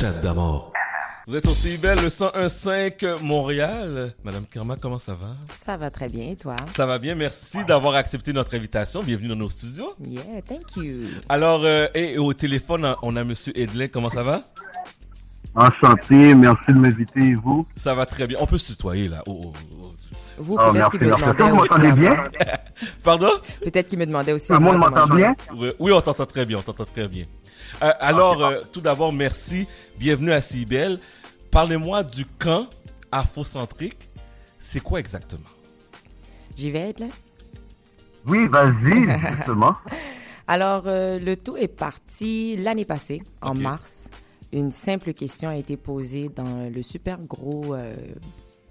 chat 0.00 0.12
d'amour. 0.12 0.72
Vous 1.26 1.36
êtes 1.36 1.46
aussi 1.46 1.76
belle 1.76 1.98
le 2.00 2.08
101.5 2.08 3.22
Montréal. 3.22 4.14
Madame 4.24 4.46
Kerma, 4.46 4.76
comment 4.80 4.98
ça 4.98 5.12
va? 5.12 5.36
Ça 5.52 5.76
va 5.76 5.90
très 5.90 6.08
bien, 6.08 6.30
et 6.30 6.36
toi? 6.36 6.56
Ça 6.74 6.86
va 6.86 6.98
bien, 6.98 7.14
merci 7.14 7.62
d'avoir 7.66 7.96
accepté 7.96 8.32
notre 8.32 8.54
invitation. 8.54 9.02
Bienvenue 9.02 9.28
dans 9.28 9.36
nos 9.36 9.50
studios. 9.50 9.92
Yeah, 10.00 10.40
thank 10.40 10.74
you. 10.76 11.08
Alors, 11.28 11.64
euh, 11.64 11.88
et 11.94 12.16
au 12.16 12.32
téléphone, 12.32 12.94
on 13.02 13.14
a 13.14 13.24
Monsieur 13.24 13.52
Edley, 13.58 13.90
comment 13.90 14.08
ça 14.08 14.22
va? 14.22 14.42
Enchanté, 15.54 16.34
merci 16.34 16.72
de 16.72 16.78
m'inviter, 16.78 17.20
et 17.20 17.34
vous? 17.34 17.66
Ça 17.76 17.94
va 17.94 18.06
très 18.06 18.26
bien. 18.26 18.38
On 18.40 18.46
peut 18.46 18.56
se 18.56 18.72
tutoyer, 18.72 19.08
là. 19.08 19.22
Oh, 19.26 19.52
oh, 19.52 19.52
oh. 19.74 19.79
Vous, 20.38 20.56
Oh, 20.58 20.72
peut-être 20.72 20.90
qu'il 20.90 21.00
me 21.00 21.06
demandait 21.16 21.42
Vous 21.50 21.56
aussi. 21.58 21.70
m'entendez 21.74 21.88
à 21.88 21.92
bien? 21.94 22.14
moi. 22.14 22.28
Pardon? 23.02 23.30
Peut-être 23.62 23.88
qu'il 23.88 23.98
me 23.98 24.06
demandait 24.06 24.32
aussi. 24.32 24.48
Tout 24.48 24.54
le 24.54 24.60
moi 24.60 24.72
monde 24.78 24.90
m'entend 24.90 25.14
bien? 25.14 25.36
Oui, 25.54 25.70
oui, 25.78 25.92
on 25.92 26.00
t'entend 26.00 26.26
très 26.26 26.44
bien, 26.46 26.58
on 26.58 26.62
t'entend 26.62 26.84
très 26.84 27.08
bien. 27.08 27.26
Euh, 27.82 27.92
alors, 28.00 28.42
euh, 28.44 28.60
tout 28.72 28.80
d'abord, 28.80 29.12
merci. 29.12 29.66
Bienvenue 29.98 30.32
à 30.32 30.40
Cibel. 30.40 30.98
Parlez-moi 31.50 32.02
du 32.02 32.24
camp 32.24 32.66
afrocentrique. 33.12 34.10
C'est 34.58 34.80
quoi 34.80 35.00
exactement? 35.00 35.48
J'y 36.56 36.70
vais 36.70 36.90
être 36.90 37.00
là. 37.00 37.06
Oui, 38.26 38.46
vas-y, 38.48 39.06
justement. 39.36 39.74
Alors, 40.46 40.82
euh, 40.86 41.18
le 41.18 41.36
tout 41.36 41.56
est 41.56 41.68
parti 41.68 42.56
l'année 42.56 42.84
passée, 42.84 43.22
en 43.40 43.54
mars. 43.54 44.10
Une 44.52 44.72
simple 44.72 45.12
question 45.14 45.48
a 45.48 45.54
été 45.56 45.76
posée 45.76 46.28
dans 46.28 46.68
le 46.74 46.82
super 46.82 47.18
gros 47.20 47.74
euh, 47.74 47.94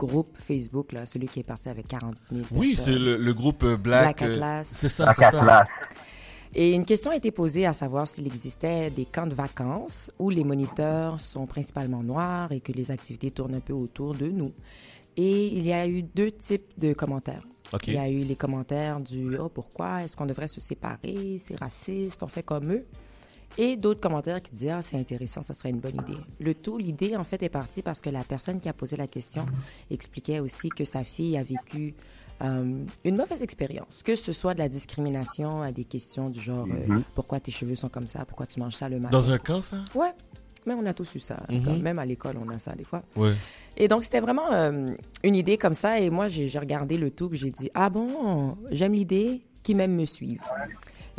groupe 0.08 0.38
Facebook, 0.38 0.91
là, 0.94 1.05
celui 1.05 1.27
qui 1.27 1.39
est 1.39 1.44
parti 1.44 1.70
avec 1.70 1.88
40 1.88 2.16
000 2.31 2.45
Oui, 2.52 2.76
c'est 2.77 2.94
le, 2.94 3.17
le 3.17 3.34
groupe 3.34 3.63
euh, 3.63 3.77
Black. 3.77 4.17
Black 4.17 4.22
euh, 4.22 4.34
Atlas. 4.34 4.67
C'est 4.67 4.89
ça, 4.89 5.13
c'est. 5.13 5.25
Et 6.55 6.72
une 6.72 6.84
question 6.84 7.12
a 7.12 7.16
été 7.16 7.30
posée 7.30 7.67
à 7.67 7.73
savoir 7.73 8.08
s'il 8.08 8.25
existait 8.25 8.89
des 8.89 9.05
camps 9.05 9.27
de 9.27 9.35
vacances 9.35 10.12
où 10.17 10.31
les 10.31 10.44
moniteurs 10.44 11.20
sont 11.20 11.45
principalement 11.45 12.02
noirs 12.02 12.52
et 12.52 12.59
que 12.59 12.72
les 12.72 12.89
activités 12.89 13.30
tournent 13.30 13.53
un 13.53 13.59
peu 13.59 13.73
autour 13.73 14.16
de 14.16 14.27
nous. 14.30 14.52
Et 15.16 15.47
il 15.47 15.64
y 15.64 15.73
a 15.73 15.88
eu 15.88 16.02
deux 16.02 16.31
types 16.31 16.72
de 16.80 16.94
commentaires. 16.94 17.44
Il 17.86 17.94
y 17.94 17.97
a 18.00 18.09
eu 18.09 18.22
les 18.22 18.36
commentaires 18.36 19.00
du 19.00 19.38
«Oh, 19.39 19.47
pourquoi? 19.50 20.03
Est-ce 20.03 20.17
qu'on 20.17 20.25
devrait 20.25 20.47
se 20.47 20.59
séparer? 20.59 21.38
C'est 21.38 21.59
raciste, 21.59 22.23
on 22.23 22.28
fait 22.28 22.41
comme 22.41 22.72
eux.» 22.72 22.86
Et 23.58 23.75
d'autres 23.75 24.00
commentaires 24.00 24.42
qui 24.42 24.52
disaient 24.53 24.69
«Ah, 24.72 24.81
c'est 24.81 24.97
intéressant, 24.97 25.42
ça 25.42 25.53
serait 25.53 25.69
une 25.69 25.80
bonne 25.80 25.95
idée.» 25.95 26.19
Le 26.39 26.53
tout, 26.53 26.78
l'idée, 26.78 27.16
en 27.16 27.23
fait, 27.23 27.44
est 27.44 27.50
partie 27.50 27.81
parce 27.81 28.00
que 28.00 28.09
la 28.09 28.23
personne 28.23 28.59
qui 28.59 28.69
a 28.69 28.73
posé 28.73 28.95
la 28.95 29.08
question 29.08 29.45
expliquait 29.91 30.39
aussi 30.39 30.69
que 30.69 30.83
sa 30.83 31.03
fille 31.03 31.38
a 31.38 31.44
vécu 31.44 31.94
euh, 32.41 32.86
une 33.03 33.17
mauvaise 33.17 33.44
expérience, 33.44 34.02
que 34.03 34.16
ce 34.16 34.31
soit 34.31 34.53
de 34.53 34.59
la 34.59 34.69
discrimination 34.69 35.61
à 35.61 35.73
des 35.73 35.83
questions 35.83 36.30
du 36.30 36.39
genre 36.39 36.67
euh, 36.72 37.00
pourquoi 37.16 37.41
tes 37.41 37.52
cheveux 37.52 37.75
sont 37.75 37.89
comme 37.89 38.08
ça, 38.08 38.23
pourquoi 38.23 38.45
tu 38.45 38.61
manges 38.61 38.75
ça 38.75 38.88
le 38.88 39.00
matin. 39.00 39.11
Dans 39.11 39.30
un 39.30 39.38
camp, 39.38 39.61
ça? 39.61 39.78
Ouais, 39.94 40.13
mais 40.66 40.73
on 40.73 40.86
a 40.86 40.94
tous 40.94 41.16
eu 41.16 41.19
ça. 41.19 41.44
Comme 41.66 41.81
Même 41.81 42.00
à 42.00 42.06
l'école, 42.06 42.38
on 42.41 42.47
a 42.50 42.59
ça 42.59 42.75
des 42.75 42.84
fois. 42.86 43.03
Et 43.75 43.88
donc, 43.88 44.03
c'était 44.03 44.19
vraiment 44.22 44.52
euh, 44.53 44.94
une 45.23 45.36
idée 45.36 45.58
comme 45.58 45.73
ça. 45.73 46.00
Et 46.00 46.09
moi, 46.09 46.28
j'ai 46.30 46.47
regardé 46.59 46.97
le 46.97 47.11
tout, 47.11 47.30
puis 47.30 47.38
j'ai 47.38 47.52
dit 47.52 47.69
Ah 47.73 47.89
bon, 47.89 48.58
j'aime 48.72 48.94
l'idée, 48.94 49.41
qui 49.63 49.75
m'aime 49.75 49.95
me 49.95 50.06
suivre. 50.06 50.44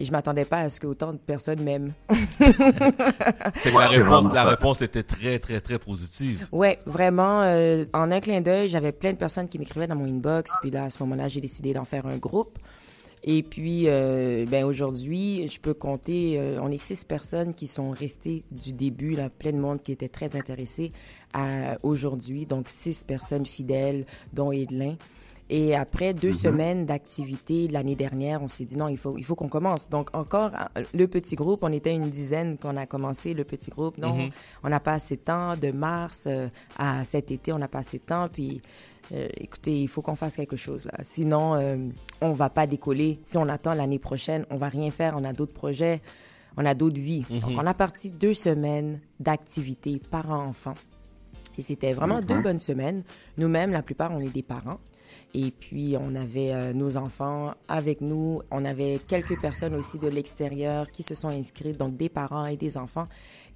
Et 0.01 0.05
je 0.05 0.13
m'attendais 0.13 0.47
pas 0.47 0.61
à 0.61 0.71
ce 0.71 0.81
que 0.81 0.87
autant 0.87 1.13
de 1.13 1.19
personnes 1.19 1.63
m'aiment. 1.63 1.93
La 3.67 3.89
réponse, 3.89 4.33
la 4.33 4.45
réponse 4.45 4.81
était 4.81 5.03
très, 5.03 5.39
très, 5.39 5.61
très 5.61 5.79
positive. 5.79 6.47
Ouais, 6.53 6.79
vraiment, 6.87 7.43
euh, 7.43 7.85
en 7.93 8.11
un 8.11 8.21
clin 8.21 8.41
d'œil, 8.41 8.71
j'avais 8.71 8.93
plein 8.93 9.13
de 9.13 9.19
personnes 9.19 9.47
qui 9.47 9.59
m'écrivaient 9.59 9.87
dans 9.87 9.97
mon 9.97 10.07
inbox. 10.07 10.53
Puis 10.63 10.71
là, 10.71 10.85
à 10.85 10.91
ce 10.91 11.03
moment-là, 11.03 11.29
j'ai 11.29 11.43
décidé 11.43 11.75
d'en 11.75 11.85
faire 11.85 12.07
un 12.07 12.17
groupe. 12.17 12.59
Et 13.25 13.43
puis, 13.43 13.85
euh, 13.89 14.47
ben 14.49 14.65
aujourd'hui, 14.65 15.47
je 15.49 15.61
peux 15.61 15.75
compter, 15.75 16.39
euh, 16.39 16.59
on 16.63 16.71
est 16.71 16.79
six 16.79 17.05
personnes 17.05 17.53
qui 17.53 17.67
sont 17.67 17.91
restées 17.91 18.45
du 18.51 18.73
début, 18.73 19.15
là, 19.15 19.29
plein 19.29 19.53
de 19.53 19.59
monde 19.59 19.83
qui 19.83 19.93
était 19.93 20.09
très 20.09 20.35
intéressé 20.35 20.93
à 21.35 21.77
aujourd'hui. 21.83 22.47
Donc, 22.47 22.71
six 22.71 23.05
personnes 23.05 23.45
fidèles, 23.45 24.07
dont 24.33 24.51
Edelin. 24.51 24.95
Et 25.53 25.75
après 25.75 26.15
deux 26.15 26.33
semaines 26.33 26.87
d'activité 26.87 27.67
l'année 27.67 27.97
dernière, 27.97 28.41
on 28.41 28.47
s'est 28.47 28.65
dit 28.65 28.77
non, 28.77 28.87
il 28.87 28.97
faut, 28.97 29.19
il 29.19 29.25
faut 29.25 29.35
qu'on 29.35 29.49
commence. 29.49 29.89
Donc 29.89 30.09
encore 30.17 30.53
euh, 30.55 30.85
le 30.95 31.09
petit 31.09 31.35
groupe, 31.35 31.65
on 31.65 31.73
était 31.73 31.93
une 31.93 32.09
dizaine 32.09 32.57
qu'on 32.57 32.77
a 32.77 32.87
commencé 32.87 33.35
le 33.35 33.43
petit 33.43 33.71
groupe. 33.71 33.99
Non, 33.99 34.31
on 34.63 34.69
n'a 34.69 34.79
pas 34.79 34.93
assez 34.93 35.17
de 35.17 35.23
temps. 35.23 35.57
De 35.57 35.73
mars 35.73 36.25
euh, 36.29 36.49
à 36.79 37.03
cet 37.03 37.33
été, 37.33 37.53
on 37.53 37.59
n'a 37.59 37.67
pas 37.67 37.81
assez 37.81 37.99
de 37.99 38.05
temps. 38.05 38.29
Puis 38.33 38.63
euh, 39.13 39.27
écoutez, 39.39 39.83
il 39.83 39.89
faut 39.89 40.03
qu'on 40.03 40.15
fasse 40.15 40.37
quelque 40.37 40.55
chose 40.55 40.85
là. 40.85 40.93
Sinon, 41.03 41.57
euh, 41.57 41.79
on 42.21 42.33
va 42.33 42.49
pas 42.49 42.69
décoller. 42.69 43.19
Si 43.25 43.37
on 43.37 43.49
attend 43.49 43.75
l'année 43.75 43.99
prochaine, 43.99 44.47
on 44.51 44.57
va 44.57 44.69
rien 44.69 44.93
faire. 44.93 45.15
On 45.17 45.25
a 45.25 45.33
d'autres 45.33 45.53
projets, 45.53 46.01
on 46.57 46.65
a 46.65 46.75
d'autres 46.75 47.01
vies. 47.01 47.25
Donc 47.29 47.59
on 47.59 47.67
a 47.67 47.75
parti 47.75 48.11
deux 48.11 48.35
semaines 48.35 49.01
d'activité 49.19 50.01
parents-enfants. 50.11 50.77
Et 51.59 51.63
c'était 51.63 51.93
vraiment 51.93 52.23
deux 52.23 52.41
bonnes 52.41 52.61
semaines. 52.61 53.03
Nous-mêmes, 53.37 53.73
la 53.73 53.83
plupart, 53.83 54.13
on 54.13 54.21
est 54.21 54.33
des 54.33 54.45
parents. 54.45 54.79
Et 55.35 55.51
puis, 55.51 55.97
on 55.99 56.15
avait 56.15 56.53
euh, 56.53 56.73
nos 56.73 56.97
enfants 56.97 57.55
avec 57.69 58.01
nous. 58.01 58.43
On 58.51 58.65
avait 58.65 59.01
quelques 59.07 59.41
personnes 59.41 59.75
aussi 59.75 59.99
de 59.99 60.09
l'extérieur 60.09 60.91
qui 60.91 61.03
se 61.03 61.15
sont 61.15 61.29
inscrites, 61.29 61.77
donc 61.77 61.97
des 61.97 62.09
parents 62.09 62.47
et 62.47 62.57
des 62.57 62.77
enfants. 62.77 63.07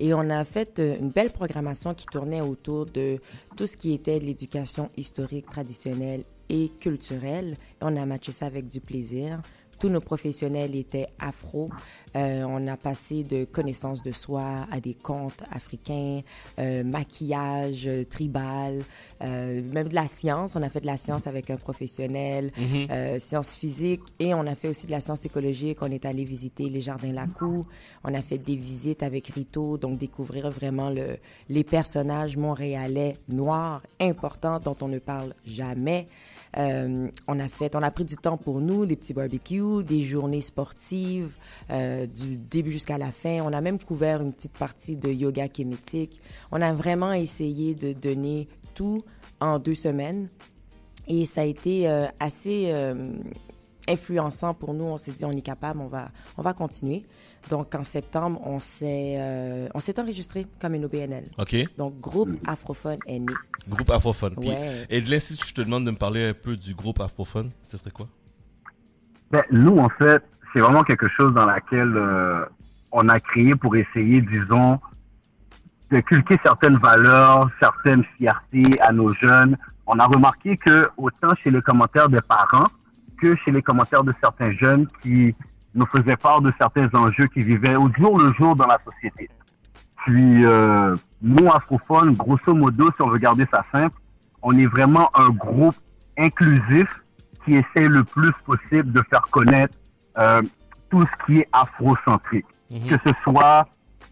Et 0.01 0.15
on 0.15 0.31
a 0.31 0.45
fait 0.45 0.79
euh, 0.79 0.97
une 1.01 1.11
belle 1.11 1.31
programmation 1.31 1.95
qui 1.95 2.07
tournait 2.07 2.41
autour 2.41 2.87
de 2.87 3.19
tout 3.57 3.67
ce 3.67 3.77
qui 3.77 3.93
était 3.93 4.21
de 4.21 4.25
l'éducation 4.25 4.91
historique, 4.97 5.51
traditionnelle 5.51 6.25
et 6.49 6.71
culturelle. 6.81 7.57
Et 7.81 7.83
on 7.83 7.97
a 7.97 8.07
matché 8.07 8.33
ça 8.33 8.47
avec 8.47 8.67
du 8.67 8.81
plaisir. 8.81 9.41
Tous 9.79 9.89
nos 9.89 10.01
professionnels 10.01 10.75
étaient 10.75 11.09
afro. 11.19 11.69
Euh, 12.17 12.45
on 12.49 12.67
a 12.69 12.77
passé 12.77 13.23
de 13.25 13.45
connaissances 13.45 14.03
de 14.03 14.13
soi 14.13 14.67
à 14.71 14.81
des 14.81 14.95
contes 14.95 15.43
africains, 15.51 16.21
euh, 16.59 16.85
maquillage 16.85 17.87
euh, 17.87 18.05
tribal, 18.05 18.85
euh, 19.23 19.63
même 19.73 19.89
de 19.89 19.95
la 19.95 20.07
science. 20.07 20.57
On 20.57 20.63
a 20.63 20.71
fait 20.71 20.81
de 20.81 20.87
la 20.87 20.97
science 20.97 21.27
avec 21.27 21.51
un 21.51 21.57
professionnel, 21.57 22.53
euh, 22.91 23.19
sciences 23.19 23.55
physiques, 23.55 24.03
et 24.19 24.33
on 24.35 24.47
a 24.47 24.55
fait 24.55 24.69
aussi 24.69 24.87
de 24.87 24.93
la 24.93 25.01
science 25.01 25.25
écologique. 25.25 25.79
On 25.83 25.91
est 25.91 26.05
allé 26.05 26.25
visiter 26.25 26.69
les 26.69 26.81
jardins 26.81 27.13
Lacou. 27.13 27.67
On 28.05 28.15
a 28.15 28.23
fait 28.23 28.39
des 28.39 28.57
visites 28.57 29.03
avec 29.03 29.29
Rito, 29.29 29.77
donc 29.79 29.99
découvrir 29.99 30.51
vraiment 30.51 30.91
le, 30.91 31.17
les 31.49 31.65
personnages 31.65 32.37
montréalais 32.37 33.17
noirs 33.29 33.83
importants 34.01 34.61
dont 34.61 34.77
on 34.81 34.89
ne 34.89 34.99
parle 34.99 35.35
jamais. 35.47 36.07
Euh, 36.57 37.09
on 37.27 37.41
a 37.41 37.49
fait, 37.49 37.75
on 37.75 37.83
a 37.83 37.91
pris 37.91 38.05
du 38.05 38.17
temps 38.17 38.37
pour 38.37 38.61
nous, 38.61 38.87
des 38.87 38.97
petits 38.97 39.15
barbecues, 39.15 39.85
des 39.85 40.03
journées 40.03 40.41
sportives, 40.41 41.37
euh, 41.71 42.07
du 42.07 42.37
début 42.37 42.71
jusqu'à 42.71 42.99
la 42.99 43.11
fin. 43.11 43.41
On 43.43 43.53
a 43.53 43.61
même 43.61 43.79
couvert 43.79 44.21
une 44.21 44.33
petite 44.33 44.57
partie 44.57 44.97
de 44.97 45.09
yoga 45.11 45.49
kémétique. 45.49 46.21
On 46.53 46.61
a 46.61 46.73
vraiment 46.73 47.13
essayé 47.13 47.75
de 47.75 47.93
donner 47.93 48.49
tout 48.75 49.03
en 49.41 49.59
deux 49.59 49.75
semaines. 49.75 50.29
Et 51.07 51.27
ça 51.27 51.43
a 51.43 51.45
été 51.45 51.89
euh, 51.89 52.07
assez 52.19 52.73
influençant 53.89 54.55
pour 54.55 54.75
nous. 54.75 54.85
On 54.85 54.97
s'est 54.99 55.13
dit, 55.13 55.25
on 55.25 55.33
est 55.33 55.43
capable, 55.43 55.81
on 55.81 55.89
va, 55.89 56.09
on 56.39 56.43
va 56.43 56.55
continuer. 56.55 57.05
Donc, 57.51 57.75
en 57.75 57.85
septembre, 57.85 58.41
on 58.45 58.59
s'est, 58.61 59.17
euh, 59.19 59.69
on 59.75 59.81
s'est 59.81 59.99
enregistré 60.01 60.47
comme 60.61 60.75
une 60.75 60.85
OBNL. 60.87 61.25
OK? 61.39 61.57
Donc, 61.77 62.01
groupe 62.01 62.31
afrophone 62.47 62.99
est 63.07 63.19
né. 63.19 63.33
Groupe 63.69 63.91
afrophone. 63.91 64.35
Puis, 64.41 64.49
Ouais. 64.49 64.87
Et 64.89 65.01
de 65.01 65.19
si 65.19 65.37
je 65.37 65.55
te 65.55 65.63
demande 65.63 65.85
de 65.85 65.91
me 65.91 65.97
parler 65.97 66.29
un 66.29 66.35
peu 66.35 66.57
du 66.57 66.75
groupe 66.75 67.01
afrophone, 67.01 67.51
ce 67.63 67.77
serait 67.77 67.91
quoi? 67.91 68.07
Ben, 69.31 69.43
nous, 69.51 69.77
en 69.79 69.89
fait, 69.91 70.23
c'est 70.53 70.61
vraiment 70.61 70.83
quelque 70.83 71.09
chose 71.09 71.35
dans 71.35 71.47
laquelle 71.47 71.97
euh, 71.97 72.45
on 72.93 73.09
a 73.09 73.21
créé 73.21 73.55
pour 73.55 73.77
essayer, 73.77 74.23
disons, 74.23 74.79
de 75.91 76.01
culquer 76.01 76.39
certaines 76.43 76.77
valeurs, 76.77 77.51
certaines 77.61 78.05
fiertés 78.17 78.81
à 78.81 78.93
nos 78.93 79.13
jeunes. 79.15 79.57
On 79.87 79.99
a 79.99 80.07
remarqué 80.07 80.57
que 80.57 80.89
autant 80.97 81.35
chez 81.43 81.51
les 81.51 81.61
commentaires 81.61 82.09
des 82.09 82.23
parents 82.23 82.69
que 83.21 83.37
chez 83.45 83.51
les 83.51 83.63
commentaires 83.63 84.05
de 84.05 84.13
certains 84.21 84.53
jeunes 84.53 84.87
qui 85.03 85.35
nous 85.75 85.87
faisaient 85.87 86.17
part 86.17 86.41
de 86.41 86.53
certains 86.59 86.89
enjeux 86.95 87.27
qui 87.27 87.43
vivaient 87.43 87.77
au 87.77 87.91
jour 87.93 88.19
le 88.19 88.33
jour 88.35 88.55
dans 88.55 88.67
la 88.67 88.79
société. 88.85 89.29
Puis, 90.05 90.45
euh, 90.45 90.95
nous, 91.23 91.49
Afrophone, 91.49 92.15
grosso 92.15 92.55
modo, 92.55 92.91
si 92.95 93.03
on 93.03 93.09
veut 93.09 93.19
garder 93.19 93.47
ça 93.51 93.65
simple, 93.73 93.97
on 94.43 94.57
est 94.57 94.67
vraiment 94.67 95.11
un 95.15 95.31
groupe 95.31 95.77
inclusif 96.19 96.87
qui 97.45 97.55
essaie 97.55 97.89
le 97.89 98.05
plus 98.05 98.33
possible 98.45 98.93
de 98.93 99.03
faire 99.11 99.23
connaître 99.31 99.75
euh, 100.19 100.43
tout 100.91 101.03
ce 101.03 101.27
qui 101.27 101.39
est 101.41 101.49
afrocentrique, 101.53 102.47
que 102.71 102.97
ce 103.05 103.13
soit 103.23 103.67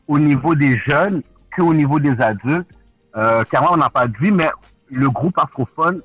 au 0.09 0.19
niveau 0.19 0.55
des 0.55 0.79
jeunes 0.79 1.23
qu'au 1.55 1.73
niveau 1.75 2.01
des 2.01 2.21
adultes. 2.21 2.69
Euh, 3.15 3.45
car 3.51 3.71
on 3.71 3.77
n'a 3.77 3.91
pas 3.91 4.09
dit, 4.09 4.31
mais 4.31 4.51
le 4.91 5.11
groupe 5.11 5.39
afrophone 5.39 6.01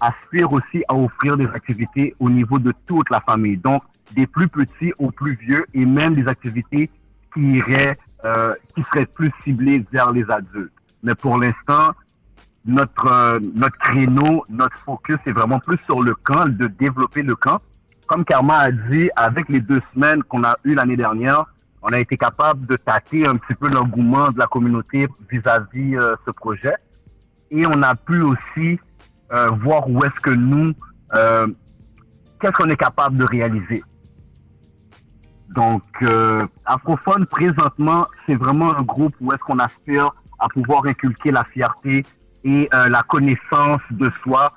aspire 0.00 0.52
aussi 0.52 0.84
à 0.88 0.94
offrir 0.94 1.36
des 1.36 1.46
activités 1.46 2.14
au 2.20 2.30
niveau 2.30 2.58
de 2.58 2.72
toute 2.86 3.10
la 3.10 3.20
famille, 3.20 3.56
donc 3.56 3.82
des 4.14 4.26
plus 4.26 4.48
petits 4.48 4.92
aux 4.98 5.10
plus 5.10 5.34
vieux 5.34 5.64
et 5.74 5.86
même 5.86 6.14
des 6.14 6.26
activités 6.26 6.90
qui 7.32 7.40
iraient, 7.58 7.96
euh, 8.24 8.54
qui 8.74 8.82
seraient 8.82 9.06
plus 9.06 9.32
ciblées 9.44 9.84
vers 9.92 10.12
les 10.12 10.28
adultes. 10.30 10.72
Mais 11.02 11.14
pour 11.14 11.38
l'instant, 11.38 11.92
notre 12.64 13.12
euh, 13.12 13.40
notre 13.54 13.78
créneau, 13.78 14.44
notre 14.48 14.76
focus 14.78 15.18
est 15.26 15.32
vraiment 15.32 15.58
plus 15.58 15.78
sur 15.86 16.02
le 16.02 16.14
camp, 16.14 16.46
de 16.46 16.66
développer 16.66 17.22
le 17.22 17.34
camp. 17.34 17.60
Comme 18.06 18.24
Karma 18.24 18.58
a 18.58 18.70
dit, 18.70 19.08
avec 19.16 19.48
les 19.48 19.60
deux 19.60 19.80
semaines 19.94 20.22
qu'on 20.24 20.44
a 20.44 20.56
eues 20.64 20.74
l'année 20.74 20.96
dernière, 20.96 21.46
on 21.82 21.92
a 21.92 21.98
été 21.98 22.16
capable 22.16 22.66
de 22.66 22.76
tâter 22.76 23.26
un 23.26 23.36
petit 23.36 23.54
peu 23.54 23.68
l'engouement 23.68 24.30
de 24.30 24.38
la 24.38 24.46
communauté 24.46 25.08
vis-à-vis 25.30 25.96
euh, 25.96 26.14
ce 26.24 26.30
projet. 26.30 26.74
Et 27.50 27.66
on 27.66 27.82
a 27.82 27.94
pu 27.94 28.22
aussi 28.22 28.78
euh, 29.32 29.48
voir 29.48 29.88
où 29.90 30.04
est-ce 30.04 30.20
que 30.22 30.30
nous, 30.30 30.72
euh, 31.14 31.48
qu'est-ce 32.40 32.52
qu'on 32.52 32.70
est 32.70 32.76
capable 32.76 33.16
de 33.16 33.24
réaliser. 33.24 33.82
Donc, 35.54 35.82
euh, 36.02 36.46
Afrophone, 36.64 37.26
présentement, 37.26 38.06
c'est 38.26 38.36
vraiment 38.36 38.74
un 38.74 38.82
groupe 38.82 39.14
où 39.20 39.32
est-ce 39.32 39.42
qu'on 39.42 39.58
aspire 39.58 40.10
à 40.38 40.48
pouvoir 40.48 40.86
inculquer 40.86 41.30
la 41.30 41.44
fierté 41.44 42.04
et 42.44 42.68
euh, 42.74 42.88
la 42.88 43.02
connaissance 43.02 43.80
de 43.90 44.10
soi 44.22 44.52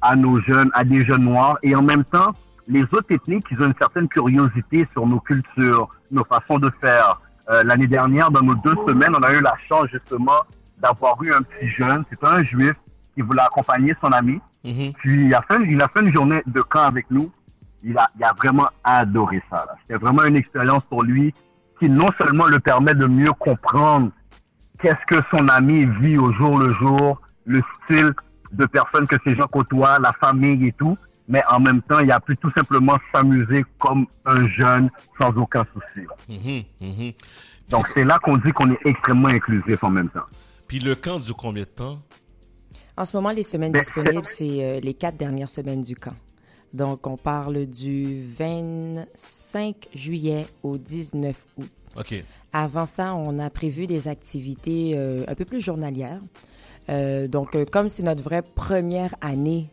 à 0.00 0.16
nos 0.16 0.40
jeunes, 0.42 0.70
à 0.74 0.84
des 0.84 1.04
jeunes 1.04 1.24
noirs. 1.24 1.58
Et 1.62 1.74
en 1.74 1.82
même 1.82 2.04
temps, 2.04 2.34
les 2.66 2.82
autres 2.82 3.10
ethniques, 3.10 3.46
ils 3.50 3.60
ont 3.60 3.66
une 3.66 3.74
certaine 3.78 4.08
curiosité 4.08 4.86
sur 4.92 5.06
nos 5.06 5.20
cultures, 5.20 5.88
nos 6.10 6.24
façons 6.24 6.58
de 6.58 6.70
faire. 6.80 7.20
Euh, 7.50 7.62
L'année 7.64 7.86
dernière, 7.86 8.30
dans 8.30 8.42
nos 8.42 8.54
deux 8.54 8.74
semaines, 8.86 9.14
on 9.18 9.22
a 9.22 9.32
eu 9.32 9.40
la 9.40 9.54
chance 9.68 9.86
justement 9.90 10.40
d'avoir 10.78 11.22
eu 11.22 11.32
un 11.32 11.42
petit 11.42 11.68
jeune, 11.70 12.04
c'est 12.10 12.22
un 12.24 12.42
juif 12.42 12.74
qui 13.14 13.22
voulait 13.22 13.42
accompagner 13.42 13.94
son 14.00 14.08
ami. 14.12 14.40
Mhm. 14.64 14.92
Puis 14.94 15.26
il 15.26 15.34
a 15.34 15.42
fait, 15.42 15.58
il 15.68 15.80
a 15.80 15.88
fait 15.88 16.00
une 16.00 16.12
journée 16.12 16.42
de 16.46 16.60
camp 16.62 16.82
avec 16.82 17.10
nous. 17.10 17.30
Il 17.82 17.96
a, 17.96 18.08
il 18.18 18.24
a 18.24 18.32
vraiment 18.32 18.68
adoré 18.84 19.42
ça. 19.50 19.66
C'était 19.82 19.98
vraiment 19.98 20.24
une 20.24 20.36
expérience 20.36 20.84
pour 20.84 21.02
lui 21.02 21.32
qui 21.78 21.88
non 21.88 22.08
seulement 22.20 22.46
le 22.46 22.58
permet 22.58 22.94
de 22.94 23.06
mieux 23.06 23.32
comprendre 23.32 24.10
qu'est-ce 24.80 25.06
que 25.06 25.22
son 25.30 25.48
ami 25.48 25.86
vit 26.00 26.18
au 26.18 26.32
jour 26.32 26.58
le 26.58 26.72
jour, 26.74 27.20
le 27.46 27.62
style 27.84 28.12
de 28.52 28.66
personnes 28.66 29.06
que 29.06 29.16
ces 29.24 29.36
gens 29.36 29.46
côtoient, 29.46 29.98
la 29.98 30.12
famille 30.20 30.66
et 30.68 30.72
tout, 30.72 30.96
mais 31.28 31.42
en 31.50 31.60
même 31.60 31.82
temps, 31.82 32.00
il 32.00 32.10
a 32.10 32.20
pu 32.20 32.36
tout 32.36 32.50
simplement 32.52 32.96
s'amuser 33.12 33.64
comme 33.78 34.06
un 34.24 34.48
jeune 34.48 34.90
sans 35.20 35.30
aucun 35.36 35.64
souci. 35.72 36.06
là. 36.06 36.16
Mhm, 36.28 36.64
mhm. 36.80 37.12
Donc 37.70 37.86
c'est 37.94 38.04
là 38.04 38.18
qu'on 38.18 38.38
dit 38.38 38.50
qu'on 38.52 38.70
est 38.72 38.78
extrêmement 38.86 39.28
inclusif 39.28 39.84
en 39.84 39.90
même 39.90 40.08
temps. 40.08 40.24
Puis 40.66 40.78
le 40.78 40.94
camp 40.94 41.18
dure 41.18 41.36
combien 41.36 41.64
de 41.64 41.68
temps? 41.68 41.98
En 42.96 43.04
ce 43.04 43.16
moment, 43.16 43.30
les 43.30 43.42
semaines 43.42 43.72
Ben, 43.72 43.80
disponibles, 43.80 44.26
c'est 44.26 44.64
euh, 44.64 44.80
les 44.80 44.94
quatre 44.94 45.16
dernières 45.16 45.48
semaines 45.50 45.82
du 45.82 45.94
camp. 45.94 46.14
Donc, 46.74 47.06
on 47.06 47.16
parle 47.16 47.66
du 47.66 48.22
25 48.24 49.88
juillet 49.94 50.46
au 50.62 50.78
19 50.78 51.46
août. 51.56 51.70
OK. 51.98 52.24
Avant 52.52 52.86
ça, 52.86 53.14
on 53.14 53.38
a 53.38 53.50
prévu 53.50 53.86
des 53.86 54.08
activités 54.08 54.92
euh, 54.94 55.24
un 55.28 55.34
peu 55.34 55.44
plus 55.44 55.60
journalières. 55.60 56.20
Euh, 56.88 57.28
donc, 57.28 57.54
euh, 57.54 57.64
comme 57.64 57.88
c'est 57.88 58.02
notre 58.02 58.22
vraie 58.22 58.42
première 58.42 59.14
année 59.20 59.68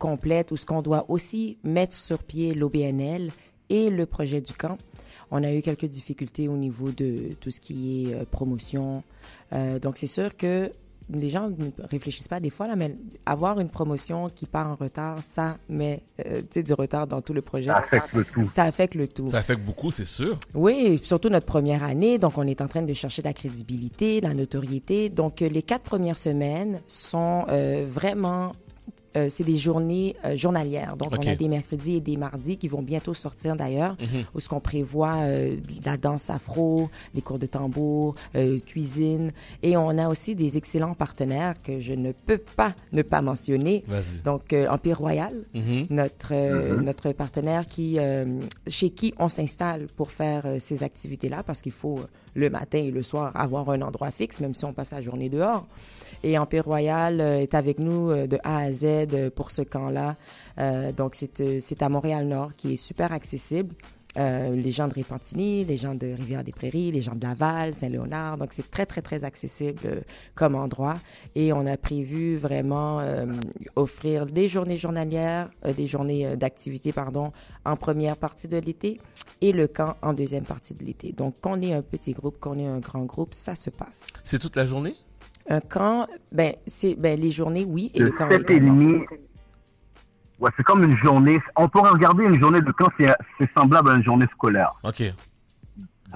complète 0.00 0.50
où 0.50 0.56
ce 0.56 0.66
qu'on 0.66 0.82
doit 0.82 1.04
aussi 1.08 1.56
mettre 1.62 1.94
sur 1.94 2.24
pied 2.24 2.54
l'OBNL 2.54 3.30
et 3.68 3.88
le 3.88 4.04
projet 4.04 4.40
du 4.40 4.52
camp, 4.52 4.78
on 5.30 5.44
a 5.44 5.54
eu 5.54 5.62
quelques 5.62 5.84
difficultés 5.84 6.48
au 6.48 6.56
niveau 6.56 6.90
de 6.90 7.36
tout 7.38 7.52
ce 7.52 7.60
qui 7.60 8.10
est 8.10 8.26
promotion. 8.32 9.04
Donc, 9.52 9.96
c'est 9.96 10.08
sûr 10.08 10.36
que 10.36 10.72
les 11.12 11.30
gens 11.30 11.48
ne 11.48 11.70
réfléchissent 11.90 12.28
pas 12.28 12.40
des 12.40 12.50
fois, 12.50 12.66
là, 12.66 12.76
mais 12.76 12.96
avoir 13.26 13.60
une 13.60 13.68
promotion 13.68 14.30
qui 14.30 14.46
part 14.46 14.68
en 14.68 14.74
retard, 14.74 15.22
ça 15.22 15.56
met 15.68 16.02
euh, 16.26 16.40
tu 16.40 16.46
sais, 16.50 16.62
du 16.62 16.72
retard 16.72 17.06
dans 17.06 17.20
tout 17.20 17.32
le 17.32 17.42
projet. 17.42 17.70
Ça 17.70 17.78
affecte 17.78 18.14
le 18.14 18.24
tout. 18.24 18.44
Ça 18.44 18.64
affecte 18.64 18.94
le 18.94 19.08
tout. 19.08 19.30
Ça 19.30 19.38
affecte 19.38 19.62
beaucoup, 19.62 19.90
c'est 19.90 20.04
sûr. 20.04 20.38
Oui, 20.54 21.00
surtout 21.02 21.28
notre 21.28 21.46
première 21.46 21.82
année. 21.84 22.18
Donc, 22.18 22.38
on 22.38 22.46
est 22.46 22.60
en 22.60 22.68
train 22.68 22.82
de 22.82 22.92
chercher 22.92 23.22
de 23.22 23.28
la 23.28 23.34
crédibilité, 23.34 24.20
de 24.20 24.26
la 24.26 24.34
notoriété. 24.34 25.08
Donc, 25.08 25.42
euh, 25.42 25.48
les 25.48 25.62
quatre 25.62 25.84
premières 25.84 26.18
semaines 26.18 26.80
sont 26.86 27.44
euh, 27.48 27.84
vraiment... 27.88 28.52
euh, 29.16 29.28
c'est 29.28 29.44
des 29.44 29.56
journées 29.56 30.14
euh, 30.24 30.36
journalières. 30.36 30.96
Donc, 30.96 31.10
on 31.12 31.26
a 31.26 31.34
des 31.34 31.48
mercredis 31.48 31.96
et 31.96 32.00
des 32.00 32.16
mardis 32.16 32.56
qui 32.56 32.68
vont 32.68 32.82
bientôt 32.82 33.14
sortir 33.14 33.56
d'ailleurs, 33.56 33.96
où 34.34 34.40
ce 34.40 34.48
qu'on 34.48 34.60
prévoit 34.60 35.16
euh, 35.22 35.56
la 35.84 35.96
danse 35.96 36.30
afro, 36.30 36.88
des 37.14 37.22
cours 37.22 37.38
de 37.38 37.46
tambour, 37.46 38.14
euh, 38.36 38.58
cuisine. 38.60 39.32
Et 39.62 39.76
on 39.76 39.90
a 39.98 40.08
aussi 40.08 40.34
des 40.34 40.56
excellents 40.56 40.94
partenaires 40.94 41.54
que 41.62 41.80
je 41.80 41.92
ne 41.94 42.12
peux 42.12 42.38
pas 42.38 42.74
ne 42.92 43.02
pas 43.02 43.22
mentionner. 43.22 43.84
Donc, 44.24 44.52
euh, 44.52 44.68
Empire 44.68 44.98
Royal, 44.98 45.34
Mhm. 45.54 45.86
notre 45.90 46.32
euh, 46.32 46.80
notre 46.80 47.12
partenaire 47.12 47.66
qui 47.66 47.98
euh, 47.98 48.24
chez 48.66 48.90
qui 48.90 49.12
on 49.18 49.28
s'installe 49.28 49.86
pour 49.96 50.10
faire 50.10 50.42
euh, 50.46 50.58
ces 50.60 50.82
activités 50.82 51.28
là 51.28 51.42
parce 51.42 51.60
qu'il 51.62 51.72
faut 51.72 51.98
euh, 51.98 52.06
le 52.34 52.50
matin 52.50 52.78
et 52.78 52.90
le 52.90 53.02
soir 53.02 53.32
avoir 53.34 53.68
un 53.70 53.82
endroit 53.82 54.10
fixe 54.10 54.40
même 54.40 54.54
si 54.54 54.64
on 54.64 54.72
passe 54.72 54.92
la 54.92 55.02
journée 55.02 55.28
dehors. 55.28 55.66
Et 56.22 56.38
Empire 56.38 56.64
Royal 56.64 57.20
euh, 57.20 57.38
est 57.40 57.54
avec 57.54 57.78
nous 57.78 58.10
euh, 58.10 58.26
de 58.26 58.38
A 58.44 58.58
à 58.58 58.72
Z 58.72 58.84
euh, 58.84 59.30
pour 59.30 59.50
ce 59.50 59.62
camp 59.62 59.90
là 59.90 60.16
donc 60.96 61.14
c'est 61.14 61.82
à 61.82 61.88
Montréal 61.88 62.26
Nord 62.26 62.50
qui 62.56 62.74
est 62.74 62.76
super 62.76 63.12
accessible 63.12 63.74
euh, 64.18 64.56
les 64.56 64.70
gens 64.72 64.88
de 64.88 64.94
Repentigny, 64.94 65.64
les 65.64 65.76
gens 65.76 65.94
de 65.94 66.06
Rivière-des-Prairies, 66.06 66.90
les 66.90 67.00
gens 67.00 67.14
de 67.14 67.22
Laval, 67.22 67.74
Saint-Léonard. 67.74 68.38
Donc, 68.38 68.48
c'est 68.52 68.68
très, 68.68 68.86
très, 68.86 69.02
très 69.02 69.24
accessible 69.24 69.80
euh, 69.84 70.00
comme 70.34 70.54
endroit. 70.54 70.98
Et 71.34 71.52
on 71.52 71.66
a 71.66 71.76
prévu 71.76 72.36
vraiment 72.36 73.00
euh, 73.00 73.26
offrir 73.76 74.26
des 74.26 74.48
journées 74.48 74.76
journalières, 74.76 75.48
euh, 75.64 75.72
des 75.72 75.86
journées 75.86 76.26
euh, 76.26 76.36
d'activité, 76.36 76.92
pardon, 76.92 77.32
en 77.64 77.76
première 77.76 78.16
partie 78.16 78.48
de 78.48 78.56
l'été 78.56 79.00
et 79.40 79.52
le 79.52 79.68
camp 79.68 79.96
en 80.02 80.12
deuxième 80.12 80.44
partie 80.44 80.74
de 80.74 80.84
l'été. 80.84 81.12
Donc, 81.12 81.40
qu'on 81.40 81.62
ait 81.62 81.72
un 81.72 81.82
petit 81.82 82.12
groupe, 82.12 82.40
qu'on 82.40 82.58
ait 82.58 82.66
un 82.66 82.80
grand 82.80 83.04
groupe, 83.04 83.34
ça 83.34 83.54
se 83.54 83.70
passe. 83.70 84.08
C'est 84.24 84.38
toute 84.38 84.56
la 84.56 84.66
journée? 84.66 84.94
Un 85.48 85.60
camp, 85.60 86.06
ben, 86.32 86.54
c'est, 86.66 86.94
ben, 86.96 87.18
les 87.18 87.30
journées, 87.30 87.64
oui, 87.64 87.90
et 87.94 88.00
de 88.00 88.04
le 88.04 88.12
camp 88.12 88.28
7 88.28 88.50
et 88.50 88.54
également. 88.54 89.04
Ouais, 90.40 90.50
c'est 90.56 90.62
comme 90.62 90.82
une 90.82 90.96
journée. 90.96 91.40
On 91.54 91.68
pourrait 91.68 91.90
regarder 91.90 92.24
une 92.24 92.40
journée 92.40 92.62
de 92.62 92.72
camp, 92.72 92.88
c'est 92.98 93.50
semblable 93.56 93.90
à 93.90 93.94
une 93.94 94.02
journée 94.02 94.26
scolaire. 94.32 94.72
OK. 94.82 95.02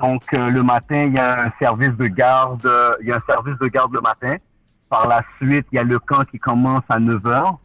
Donc, 0.00 0.22
euh, 0.32 0.50
le 0.50 0.62
matin, 0.62 1.04
il 1.04 1.12
y 1.12 1.18
a 1.18 1.44
un 1.44 1.52
service 1.58 1.92
de 1.92 2.06
garde, 2.06 2.64
euh, 2.64 2.94
il 3.02 3.08
y 3.08 3.12
a 3.12 3.16
un 3.16 3.22
service 3.28 3.56
de 3.60 3.66
garde 3.68 3.92
le 3.92 4.00
matin. 4.00 4.36
Par 4.88 5.06
la 5.06 5.22
suite, 5.36 5.66
il 5.72 5.76
y 5.76 5.78
a 5.78 5.84
le 5.84 5.98
camp 5.98 6.24
qui 6.24 6.38
commence 6.38 6.82
à 6.88 6.98
9 6.98 7.22
h, 7.22 7.56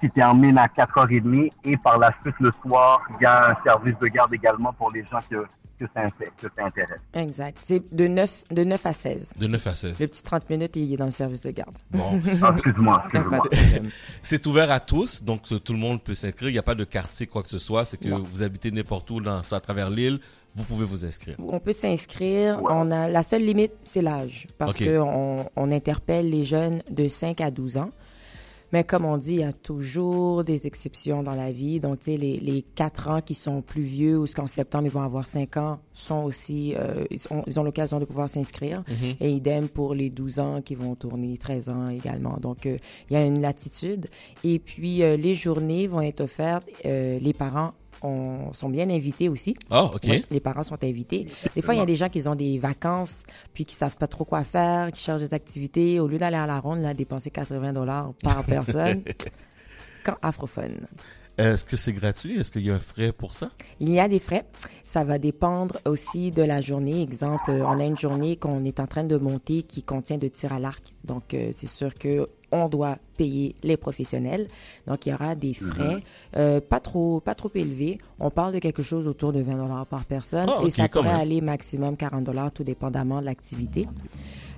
qui 0.00 0.10
termine 0.10 0.58
à 0.58 0.66
4h30. 0.66 1.50
Et 1.64 1.76
par 1.76 1.98
la 1.98 2.12
suite, 2.22 2.34
le 2.40 2.52
soir, 2.62 3.00
il 3.18 3.22
y 3.22 3.26
a 3.26 3.50
un 3.50 3.56
service 3.64 3.94
de 4.00 4.06
garde 4.08 4.32
également 4.34 4.72
pour 4.72 4.90
les 4.92 5.02
gens 5.04 5.18
que, 5.30 5.44
que, 5.78 5.84
ça, 5.94 6.02
que 6.40 6.48
ça 6.56 6.64
intéresse. 6.66 7.00
Exact. 7.14 7.58
C'est 7.62 7.94
de 7.94 8.06
9, 8.06 8.44
de 8.50 8.64
9 8.64 8.86
à 8.86 8.92
16. 8.92 9.32
De 9.38 9.46
9 9.46 9.66
à 9.66 9.74
16. 9.74 10.00
Le 10.00 10.06
petit 10.06 10.22
30 10.22 10.50
minutes, 10.50 10.76
il 10.76 10.92
est 10.92 10.96
dans 10.96 11.06
le 11.06 11.10
service 11.10 11.42
de 11.42 11.50
garde. 11.50 11.76
Bon. 11.90 12.20
Ah, 12.42 12.52
excuse-moi, 12.54 13.02
excuse-moi. 13.04 13.42
C'est 14.22 14.46
ouvert 14.46 14.70
à 14.70 14.80
tous, 14.80 15.22
donc 15.22 15.42
tout 15.64 15.72
le 15.72 15.78
monde 15.78 16.02
peut 16.02 16.14
s'inscrire. 16.14 16.50
Il 16.50 16.52
n'y 16.52 16.58
a 16.58 16.62
pas 16.62 16.74
de 16.74 16.84
quartier, 16.84 17.26
quoi 17.26 17.42
que 17.42 17.48
ce 17.48 17.58
soit. 17.58 17.84
C'est 17.84 17.96
que 17.98 18.08
Non. 18.08 18.18
vous 18.30 18.42
habitez 18.42 18.70
n'importe 18.70 19.10
où 19.10 19.20
dans, 19.20 19.38
à 19.40 19.60
travers 19.60 19.88
l'île, 19.90 20.20
vous 20.54 20.64
pouvez 20.64 20.84
vous 20.86 21.04
inscrire. 21.04 21.36
On 21.38 21.58
peut 21.60 21.72
s'inscrire. 21.72 22.60
On 22.62 22.90
a 22.90 23.08
la 23.08 23.22
seule 23.22 23.42
limite, 23.44 23.72
c'est 23.84 24.00
l'âge, 24.02 24.46
parce 24.58 24.76
Ok. 24.80 24.86
que 24.86 24.98
on, 24.98 25.48
on 25.56 25.72
interpelle 25.72 26.30
les 26.30 26.44
jeunes 26.44 26.82
de 26.90 27.08
5 27.08 27.40
à 27.40 27.50
12 27.50 27.76
ans. 27.78 27.90
Mais 28.76 28.84
comme 28.84 29.06
on 29.06 29.16
dit, 29.16 29.36
il 29.36 29.40
y 29.40 29.42
a 29.42 29.54
toujours 29.54 30.44
des 30.44 30.66
exceptions 30.66 31.22
dans 31.22 31.32
la 31.32 31.50
vie. 31.50 31.80
Donc, 31.80 32.00
tu 32.00 32.10
sais, 32.10 32.18
les, 32.18 32.38
les 32.40 32.60
4 32.60 33.08
ans 33.08 33.20
qui 33.22 33.32
sont 33.32 33.62
plus 33.62 33.80
vieux 33.80 34.18
ou 34.18 34.26
ce 34.26 34.36
qu'en 34.36 34.46
septembre, 34.46 34.84
ils 34.84 34.90
vont 34.90 35.00
avoir 35.00 35.26
5 35.26 35.56
ans, 35.56 35.78
sont 35.94 36.24
aussi, 36.24 36.74
euh, 36.76 37.06
ils, 37.10 37.58
ont 37.58 37.62
l'occasion 37.64 38.00
de 38.00 38.04
pouvoir 38.04 38.28
s'inscrire. 38.28 38.84
Et 39.18 39.30
idem 39.30 39.70
pour 39.70 39.94
les 39.94 40.10
12 40.10 40.40
ans 40.40 40.60
qui 40.60 40.74
vont 40.74 40.94
tourner 40.94 41.38
13 41.38 41.70
ans 41.70 41.88
également. 41.88 42.36
Donc, 42.36 42.66
euh, 42.66 42.76
il 43.08 43.14
y 43.14 43.16
a 43.16 43.24
une 43.24 43.40
latitude. 43.40 44.08
Et 44.44 44.58
puis, 44.58 45.02
euh, 45.02 45.16
les 45.16 45.34
journées 45.34 45.86
vont 45.86 46.02
être 46.02 46.20
offertes. 46.20 46.68
les 46.84 47.32
parents 47.32 47.72
ont- 48.02 48.52
sont 48.52 48.68
bien 48.68 48.88
invités 48.90 49.28
aussi. 49.28 49.56
Ah, 49.70 49.84
OK. 49.84 50.04
Ouais, 50.04 50.24
les 50.30 50.40
parents 50.40 50.62
sont 50.62 50.82
invités. 50.84 51.26
Des 51.54 51.62
fois, 51.62 51.74
il 51.74 51.78
y 51.78 51.80
a 51.80 51.86
des 51.86 51.96
gens 51.96 52.08
qui 52.08 52.26
ont 52.28 52.34
des 52.34 52.58
vacances, 52.58 53.22
puis 53.54 53.64
qui 53.64 53.74
savent 53.74 53.96
pas 53.96 54.06
trop 54.06 54.24
quoi 54.24 54.44
faire, 54.44 54.92
qui 54.92 55.00
cherchent 55.02 55.22
des 55.22 55.34
activités. 55.34 55.98
Au 56.00 56.06
lieu 56.08 56.18
d'aller 56.18 56.36
à 56.36 56.46
la 56.46 56.60
ronde, 56.60 56.80
là, 56.80 56.94
dépenser 56.94 57.30
80 57.30 57.72
dollars 57.72 58.12
par 58.22 58.44
personne. 58.44 59.02
Quand 60.04 60.16
afrophone. 60.22 60.86
Est-ce 61.38 61.64
que 61.64 61.76
c'est 61.76 61.92
gratuit? 61.92 62.38
Est-ce 62.38 62.50
qu'il 62.50 62.62
y 62.62 62.70
a 62.70 62.74
un 62.74 62.78
frais 62.78 63.12
pour 63.12 63.34
ça? 63.34 63.50
Il 63.78 63.90
y 63.90 64.00
a 64.00 64.08
des 64.08 64.18
frais. 64.18 64.46
Ça 64.84 65.04
va 65.04 65.18
dépendre 65.18 65.76
aussi 65.84 66.32
de 66.32 66.42
la 66.42 66.60
journée. 66.62 67.02
Exemple, 67.02 67.50
euh, 67.50 67.66
on 67.66 67.78
a 67.78 67.84
une 67.84 67.98
journée 67.98 68.36
qu'on 68.36 68.64
est 68.64 68.80
en 68.80 68.86
train 68.86 69.04
de 69.04 69.16
monter 69.18 69.62
qui 69.62 69.82
contient 69.82 70.16
de 70.16 70.28
tir 70.28 70.52
à 70.54 70.58
l'arc. 70.58 70.94
Donc, 71.04 71.34
euh, 71.34 71.50
c'est 71.54 71.66
sûr 71.68 71.94
que 71.94 72.28
on 72.52 72.68
doit 72.68 72.96
payer 73.18 73.54
les 73.64 73.76
professionnels. 73.76 74.48
Donc, 74.86 75.04
il 75.04 75.10
y 75.10 75.14
aura 75.14 75.34
des 75.34 75.52
frais, 75.52 75.96
euh, 76.36 76.60
pas 76.60 76.80
trop, 76.80 77.20
pas 77.20 77.34
trop 77.34 77.50
élevés. 77.54 77.98
On 78.20 78.30
parle 78.30 78.54
de 78.54 78.58
quelque 78.60 78.82
chose 78.84 79.06
autour 79.08 79.32
de 79.32 79.40
20 79.42 79.56
dollars 79.58 79.84
par 79.86 80.04
personne 80.04 80.48
Ah, 80.48 80.60
et 80.64 80.70
ça 80.70 80.88
pourrait 80.88 81.08
même. 81.08 81.20
aller 81.20 81.40
maximum 81.40 81.96
40 81.96 82.24
dollars, 82.24 82.52
tout 82.52 82.64
dépendamment 82.64 83.20
de 83.20 83.26
l'activité. 83.26 83.88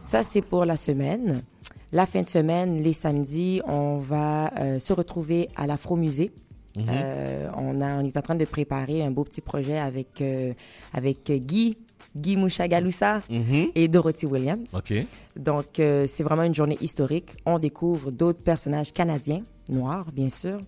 Ça, 0.05 0.23
c'est 0.23 0.43
pour 0.43 0.65
la 0.65 0.77
semaine. 0.77 1.43
La 1.91 2.05
fin 2.07 2.23
de 2.23 2.29
semaine, 2.29 2.83
les 2.83 2.93
samedis, 2.93 3.63
on 3.67 3.99
va 3.99 4.53
euh, 4.59 4.79
se 4.79 4.93
retrouver 4.93 5.49
à 5.57 5.67
l'Afro-Musée. 5.67 6.31
Euh, 6.77 7.49
on, 7.57 7.81
a, 7.81 7.95
on 7.97 8.05
est 8.05 8.17
en 8.17 8.23
train 8.23 8.35
de 8.37 8.45
préparer 8.45 9.03
un 9.03 9.11
beau 9.11 9.25
petit 9.25 9.41
projet 9.41 9.79
avec, 9.79 10.21
euh, 10.21 10.53
avec 10.93 11.31
Guy, 11.31 11.77
Guy 12.17 12.37
Mouchagaloussa 12.37 13.23
Mhm. 13.31 13.69
et 13.75 13.89
Dorothy 13.89 14.27
Williams. 14.27 14.75
OK. 14.75 14.95
Donc, 15.37 15.81
euh, 15.81 16.07
c'est 16.07 16.23
vraiment 16.23 16.45
une 16.45 16.55
journée 16.55 16.79
historique. 16.81 17.37
On 17.47 17.59
découvre 17.59 18.11
d'autres 18.11 18.43
personnages 18.43 18.93
canadiens, 18.93 19.43
noirs, 19.71 20.11
bien 20.13 20.29
sûr. 20.31 20.61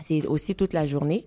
C'est 0.00 0.26
aussi 0.26 0.54
toute 0.54 0.72
la 0.74 0.86
journée. 0.86 1.24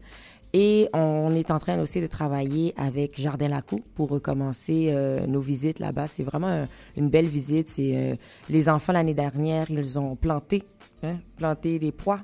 Et 0.53 0.89
on 0.93 1.33
est 1.33 1.49
en 1.49 1.59
train 1.59 1.79
aussi 1.79 2.01
de 2.01 2.07
travailler 2.07 2.73
avec 2.75 3.19
Jardin 3.19 3.47
Lacou 3.47 3.81
pour 3.95 4.09
recommencer 4.09 4.87
euh, 4.89 5.25
nos 5.25 5.39
visites 5.39 5.79
là-bas. 5.79 6.07
C'est 6.07 6.23
vraiment 6.23 6.47
un- 6.47 6.67
une 6.97 7.09
belle 7.09 7.27
visite. 7.27 7.69
C'est 7.69 7.95
euh, 7.95 8.15
les 8.49 8.67
enfants 8.67 8.91
l'année 8.91 9.13
dernière, 9.13 9.71
ils 9.71 9.97
ont 9.97 10.17
planté, 10.17 10.63
hein, 11.03 11.17
planté 11.37 11.79
les 11.79 11.91
pois. 11.91 12.21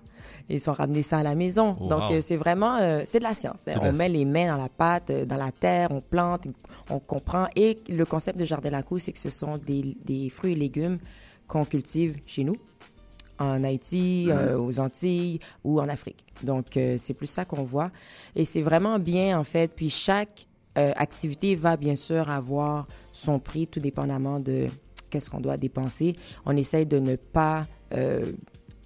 Ils 0.50 0.70
ont 0.70 0.74
ramené 0.74 1.02
ça 1.02 1.20
à 1.20 1.24
la 1.24 1.36
maison. 1.36 1.76
Wow. 1.80 1.88
Donc 1.90 2.12
euh, 2.12 2.22
c'est 2.22 2.36
vraiment, 2.36 2.78
euh, 2.78 3.04
c'est 3.06 3.20
de 3.20 3.24
la 3.24 3.34
science. 3.34 3.66
de 3.66 3.74
on 3.80 3.84
la 3.84 3.92
met 3.92 4.10
les 4.10 4.26
mains 4.26 4.48
dans 4.56 4.62
la 4.62 4.70
pâte, 4.70 5.10
euh, 5.10 5.26
dans 5.26 5.38
la 5.38 5.52
terre, 5.52 5.92
on 5.92 6.02
plante, 6.02 6.48
on 6.90 7.00
comprend. 7.00 7.48
Et 7.56 7.78
le 7.90 8.06
concept 8.06 8.40
de 8.40 8.46
Jardin 8.46 8.70
Lacou, 8.70 9.00
c'est 9.00 9.12
que 9.12 9.20
ce 9.20 9.30
sont 9.30 9.58
des, 9.58 9.98
des 10.06 10.30
fruits 10.30 10.54
et 10.54 10.56
légumes 10.56 11.00
qu'on 11.48 11.66
cultive 11.66 12.18
chez 12.26 12.44
nous 12.44 12.58
en 13.40 13.64
Haïti, 13.64 14.28
euh, 14.30 14.58
aux 14.58 14.80
Antilles 14.80 15.40
ou 15.64 15.80
en 15.80 15.88
Afrique. 15.90 16.26
Donc, 16.42 16.66
c'est 16.74 17.14
plus 17.14 17.28
ça 17.28 17.46
qu'on 17.46 17.64
voit. 17.64 17.92
Et 18.36 18.46
c'est 18.46 18.64
vraiment 18.64 18.98
bien, 18.98 19.38
en 19.38 19.44
fait. 19.44 19.72
Puis, 19.76 19.90
chaque 19.90 20.48
activité 20.76 21.56
va 21.56 21.78
bien 21.78 21.96
sûr 21.96 22.30
avoir 22.30 22.88
son 23.12 23.40
prix, 23.40 23.68
tout 23.68 23.80
dépendamment 23.80 24.40
de 24.40 24.70
qu'est-ce 25.10 25.30
qu'on 25.30 25.40
doit 25.40 25.58
dépenser. 25.58 26.16
On 26.46 26.56
essaye 26.56 26.86
de 26.86 27.00
ne 27.00 27.16
pas 27.16 27.68
euh, 27.94 28.32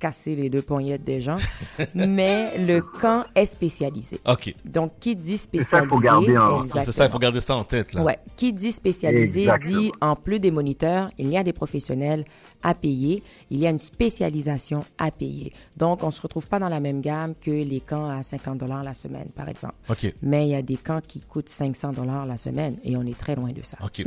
casser 0.01 0.35
les 0.35 0.49
deux 0.49 0.61
poignettes 0.63 1.03
des 1.05 1.21
gens, 1.21 1.37
mais 1.95 2.57
le 2.57 2.81
camp 2.81 3.23
est 3.35 3.45
spécialisé. 3.45 4.19
OK. 4.27 4.53
Donc, 4.65 4.93
qui 4.99 5.15
dit 5.15 5.37
spécialisé, 5.37 6.09
en- 6.37 6.63
C'est 6.63 6.91
ça, 6.91 7.05
il 7.05 7.11
faut 7.11 7.19
garder 7.19 7.39
ça 7.39 7.55
en 7.55 7.63
tête, 7.63 7.93
là. 7.93 8.01
Ouais. 8.03 8.17
Qui 8.35 8.51
dit 8.51 8.71
spécialisé 8.71 9.43
Exactement. 9.43 9.79
dit 9.79 9.91
en 10.01 10.15
plus 10.15 10.39
des 10.39 10.51
moniteurs, 10.51 11.09
il 11.17 11.29
y 11.29 11.37
a 11.37 11.43
des 11.43 11.53
professionnels 11.53 12.25
à 12.63 12.73
payer, 12.75 13.23
il 13.49 13.59
y 13.59 13.65
a 13.67 13.69
une 13.69 13.77
spécialisation 13.79 14.83
à 14.97 15.11
payer. 15.11 15.53
Donc, 15.77 16.03
on 16.03 16.11
se 16.11 16.21
retrouve 16.21 16.47
pas 16.47 16.59
dans 16.59 16.69
la 16.69 16.79
même 16.79 17.01
gamme 17.01 17.33
que 17.39 17.51
les 17.51 17.79
camps 17.79 18.09
à 18.09 18.23
50 18.23 18.57
dollars 18.57 18.83
la 18.83 18.93
semaine, 18.93 19.29
par 19.35 19.47
exemple. 19.49 19.73
OK. 19.89 20.13
Mais 20.21 20.47
il 20.47 20.51
y 20.51 20.55
a 20.55 20.61
des 20.61 20.77
camps 20.77 21.01
qui 21.07 21.21
coûtent 21.21 21.49
500 21.49 21.93
dollars 21.93 22.25
la 22.25 22.37
semaine 22.37 22.77
et 22.83 22.95
on 22.97 23.03
est 23.05 23.17
très 23.17 23.35
loin 23.35 23.51
de 23.51 23.61
ça. 23.63 23.77
OK. 23.83 24.03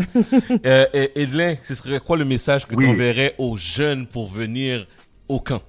euh, 0.66 0.86
et- 0.92 1.22
Edlin, 1.22 1.54
ce 1.62 1.74
serait 1.74 2.00
quoi 2.00 2.16
le 2.16 2.24
message 2.24 2.66
que 2.66 2.74
Oui. 2.74 2.84
tu 2.84 2.90
enverrais 2.90 3.34
aux 3.38 3.56
jeunes 3.56 4.06
pour 4.06 4.28
venir 4.28 4.86
au 5.28 5.40
camp? 5.40 5.62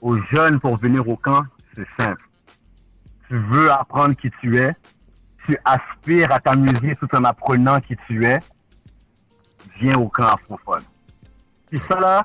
Aux 0.00 0.18
jeunes 0.32 0.60
pour 0.60 0.76
venir 0.76 1.08
au 1.08 1.16
camp, 1.16 1.42
c'est 1.74 1.86
simple. 2.02 2.22
Tu 3.28 3.36
veux 3.36 3.70
apprendre 3.70 4.14
qui 4.16 4.30
tu 4.40 4.56
es, 4.58 4.74
tu 5.46 5.56
aspires 5.64 6.32
à 6.32 6.40
t'amuser 6.40 6.94
tout 6.96 7.08
en 7.14 7.24
apprenant 7.24 7.80
qui 7.80 7.96
tu 8.06 8.24
es, 8.24 8.38
viens 9.80 9.96
au 9.98 10.08
camp 10.08 10.26
afrophone. 10.28 10.82
Puis 11.70 11.80
ça 11.88 12.00
là, 12.00 12.24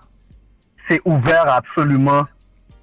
c'est 0.88 1.01
ouvert 1.06 1.48
à 1.48 1.56
absolument 1.58 2.24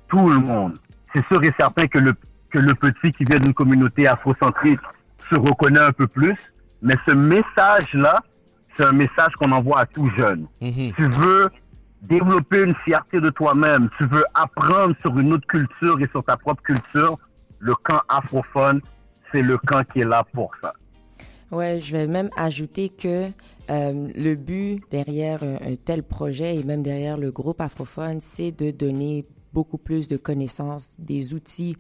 tout 0.09 0.29
le 0.31 0.39
monde. 0.39 0.79
C'est 1.15 1.25
sûr 1.27 1.43
et 1.45 1.53
certain 1.59 1.87
que 1.87 1.99
le, 1.99 2.13
que 2.51 2.59
le 2.59 2.75
petit 2.75 3.13
qui 3.13 3.25
vient 3.25 3.39
d'une 3.39 3.55
communauté 3.55 4.07
afrocentrique 4.07 4.81
se 5.31 5.37
reconnaît 5.37 5.81
un 5.81 5.93
peu 5.93 6.07
plus, 6.07 6.37
mais 6.83 6.95
ce 7.07 7.13
message-là, 7.13 8.17
c'est 8.77 8.85
un 8.85 8.93
message 8.93 9.33
qu'on 9.39 9.53
envoie 9.53 9.81
à 9.81 9.87
tout 9.87 10.11
jeune 10.17 10.47
Mhm. 10.61 10.93
tu 10.95 11.09
veux 11.09 11.49
développer 12.03 12.63
une 12.63 12.75
fierté 12.85 13.21
de 13.21 13.31
toi-même, 13.31 13.89
tu 13.99 14.07
veux 14.07 14.25
apprendre 14.35 14.95
sur 15.01 15.19
une 15.19 15.33
autre 15.33 15.47
culture 15.47 16.01
et 16.01 16.09
sur 16.09 16.25
ta 16.25 16.37
propre 16.37 16.63
culture, 16.63 17.19
le 17.59 17.75
camp 17.75 18.01
afrophone, 18.09 18.81
c'est 19.31 19.43
le 19.43 19.59
camp 19.59 19.83
qui 19.93 20.01
est 20.01 20.05
là 20.05 20.25
pour 20.33 20.51
ça. 20.63 20.73
Ouais, 21.51 21.81
je 21.81 21.97
vais 21.97 22.07
même 22.07 22.31
ajouter 22.37 22.89
que 22.89 23.29
euh, 23.71 24.09
le 24.15 24.35
but 24.35 24.83
derrière 24.91 25.43
un, 25.43 25.55
un 25.55 25.77
tel 25.77 26.03
projet 26.03 26.57
et 26.57 26.63
même 26.63 26.83
derrière 26.83 27.19
le 27.19 27.33
groupe 27.33 27.61
Afrophone, 27.61 28.21
c'est 28.21 28.53
de 28.53 28.71
donner 28.71 29.27
beaucoup 29.53 29.79
plus 29.79 30.09
de 30.09 30.17
connaissances, 30.17 30.95
des 30.99 31.35
outils 31.35 31.77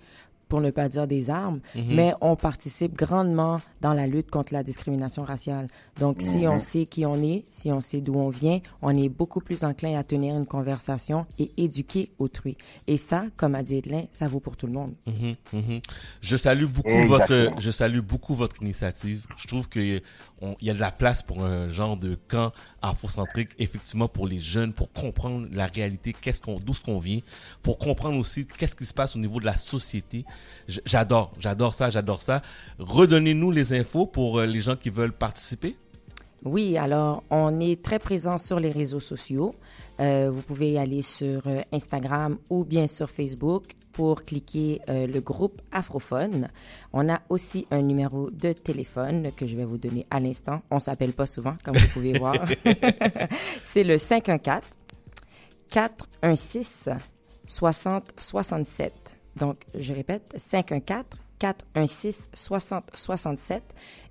pour 0.50 0.61
ne 0.61 0.71
pas 0.71 0.88
dire 0.88 1.07
des 1.07 1.30
armes, 1.30 1.61
mais 1.75 2.12
on 2.21 2.37
participe 2.37 2.95
grandement 2.95 3.62
dans 3.80 3.95
la 3.95 4.07
lutte 4.07 4.30
contre 4.30 4.52
la 4.52 4.62
discrimination 4.62 5.25
raciale. 5.25 5.69
Donc, 5.99 6.16
si 6.21 6.47
on 6.47 6.59
sait 6.59 6.87
qui 6.87 7.07
on 7.07 7.23
est, 7.23 7.45
si 7.49 7.71
on 7.73 7.80
sait 7.80 8.00
d'où 8.00 8.14
on 8.16 8.28
vient, 8.28 8.59
on 8.83 8.95
est 8.95 9.09
beaucoup 9.09 9.40
plus 9.40 9.64
enclin 9.64 9.99
à 9.99 10.02
tenir 10.02 10.37
une 10.37 10.47
conversation 10.47 11.25
et 11.38 11.50
éduquer 11.57 12.11
autrui. 12.19 12.59
Et 12.88 12.97
ça, 12.97 13.25
comme 13.37 13.54
a 13.54 13.62
dit 13.62 13.76
Edlin, 13.76 14.02
ça 14.12 14.28
vaut 14.28 14.40
pour 14.40 14.57
tout 14.57 14.66
le 14.66 14.73
monde. 14.73 14.92
Mhm, 15.07 15.37
mhm. 15.52 15.80
Je 16.21 16.37
salue 16.37 16.66
beaucoup 16.66 16.88
Exactement. 16.88 17.45
votre, 17.45 17.61
je 17.61 17.71
salue 17.71 18.00
beaucoup 18.00 18.35
votre 18.35 18.61
initiative. 18.61 19.25
Je 19.37 19.47
trouve 19.47 19.69
que 19.69 20.00
il 20.61 20.66
y 20.66 20.71
a 20.71 20.75
de 20.75 20.80
la 20.80 20.90
place 20.90 21.23
pour 21.23 21.45
un 21.45 21.69
genre 21.69 21.97
de 21.97 22.19
camp 22.28 22.52
afrocentrique, 22.83 23.50
effectivement 23.59 24.09
pour 24.09 24.26
les 24.26 24.40
jeunes, 24.40 24.73
pour 24.73 24.90
comprendre 24.92 25.47
la 25.52 25.66
réalité, 25.66 26.14
qu'est-ce 26.19 26.40
qu'on, 26.40 26.59
d'où 26.59 26.75
ce 26.75 26.83
qu'on 26.83 26.99
vient, 26.99 27.21
pour 27.62 27.78
comprendre 27.78 28.19
aussi 28.19 28.47
qu'est-ce 28.47 28.75
qui 28.75 28.87
se 28.87 28.95
passe 28.95 29.16
au 29.16 29.19
niveau 29.19 29.40
de 29.40 29.45
la 29.45 29.57
société. 29.57 30.25
J'adore, 30.68 31.32
j'adore 31.38 31.75
ça, 31.75 31.90
j'adore 31.90 32.23
ça. 32.23 32.42
Redonnez-nous 32.78 33.50
les 33.50 33.73
infos 33.73 34.06
pour 34.06 34.38
euh, 34.38 34.47
les 34.47 34.61
gens 34.61 34.76
qui 34.76 34.90
veulent 34.90 35.12
participer. 35.12 35.76
Oui, 36.44 36.78
alors 36.78 37.23
on 37.30 37.61
est 37.61 37.82
très 37.82 37.99
présent 37.99 38.38
sur 38.38 38.61
les 38.61 38.70
réseaux 38.70 39.00
sociaux. 39.00 39.54
Euh, 40.00 40.30
vous 40.32 40.40
pouvez 40.40 40.73
y 40.73 40.78
aller 40.78 41.02
sur 41.02 41.42
euh, 41.47 41.61
Instagram 41.73 42.38
ou 42.49 42.64
bien 42.64 42.87
sur 42.87 43.11
Facebook 43.11 43.64
pour 43.92 44.25
cliquer 44.25 44.80
euh, 44.88 45.06
le 45.06 45.20
groupe 45.20 45.61
Afrophone. 45.70 46.49
On 46.94 47.11
a 47.11 47.20
aussi 47.28 47.66
un 47.70 47.82
numéro 47.82 48.30
de 48.30 48.52
téléphone 48.52 49.32
que 49.37 49.47
je 49.47 49.54
vais 49.54 49.64
vous 49.64 49.76
donner 49.76 50.06
à 50.11 50.18
l'instant. 50.18 50.62
On 50.70 50.78
s'appelle 50.78 51.12
pas 51.12 51.26
souvent, 51.26 51.56
comme 51.62 51.76
vous 51.76 51.88
pouvez 51.88 52.18
voir. 52.18 52.37
C'est 53.64 53.85
le 53.85 53.99
514 53.99 54.62
416 55.68 56.90
60 57.47 58.14
67. 58.16 59.19
Donc, 59.37 59.64
je 59.78 59.92
répète, 59.92 60.32
514 60.37 61.04
416 61.38 62.30
60 62.34 62.90
67 62.94 63.62